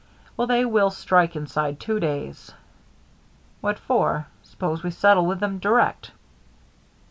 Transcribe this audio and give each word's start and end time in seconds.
"Well, 0.35 0.47
they 0.47 0.65
will 0.65 0.89
strike 0.89 1.35
inside 1.35 1.79
two 1.79 1.99
days." 1.99 2.53
"What 3.59 3.77
for? 3.77 4.25
Suppose 4.41 4.81
we 4.81 4.89
settle 4.89 5.27
with 5.27 5.39
them 5.39 5.59
direct." 5.59 6.09